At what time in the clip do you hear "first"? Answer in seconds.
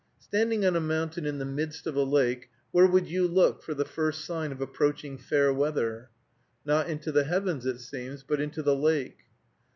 3.85-4.25